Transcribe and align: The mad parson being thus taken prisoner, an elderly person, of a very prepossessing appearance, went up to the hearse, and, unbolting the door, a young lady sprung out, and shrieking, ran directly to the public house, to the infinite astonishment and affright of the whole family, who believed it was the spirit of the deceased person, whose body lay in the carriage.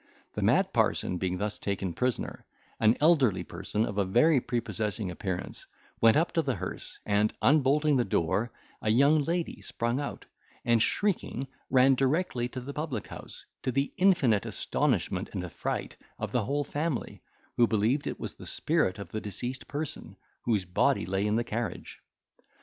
The 0.33 0.41
mad 0.41 0.73
parson 0.73 1.19
being 1.19 1.37
thus 1.37 1.59
taken 1.59 1.93
prisoner, 1.93 2.43
an 2.79 2.97
elderly 2.99 3.43
person, 3.43 3.85
of 3.85 3.99
a 3.99 4.03
very 4.03 4.41
prepossessing 4.41 5.11
appearance, 5.11 5.67
went 6.01 6.17
up 6.17 6.31
to 6.31 6.41
the 6.41 6.55
hearse, 6.55 6.97
and, 7.05 7.31
unbolting 7.39 7.97
the 7.97 8.03
door, 8.03 8.51
a 8.81 8.89
young 8.89 9.21
lady 9.21 9.61
sprung 9.61 9.99
out, 9.99 10.25
and 10.65 10.81
shrieking, 10.81 11.47
ran 11.69 11.93
directly 11.93 12.47
to 12.47 12.59
the 12.61 12.73
public 12.73 13.09
house, 13.09 13.45
to 13.61 13.71
the 13.71 13.93
infinite 13.97 14.47
astonishment 14.47 15.29
and 15.33 15.43
affright 15.43 15.97
of 16.17 16.31
the 16.31 16.45
whole 16.45 16.63
family, 16.63 17.21
who 17.57 17.67
believed 17.67 18.07
it 18.07 18.19
was 18.19 18.33
the 18.33 18.47
spirit 18.47 18.97
of 18.97 19.11
the 19.11 19.21
deceased 19.21 19.67
person, 19.67 20.15
whose 20.45 20.65
body 20.65 21.05
lay 21.05 21.27
in 21.27 21.35
the 21.35 21.43
carriage. 21.43 22.01